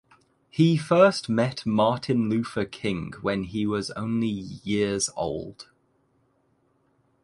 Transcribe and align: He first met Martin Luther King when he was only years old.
He 0.49 0.77
first 0.77 1.29
met 1.29 1.63
Martin 1.63 2.27
Luther 2.27 2.65
King 2.65 3.13
when 3.21 3.43
he 3.43 3.67
was 3.67 3.91
only 3.91 4.27
years 4.27 5.11
old. 5.15 5.67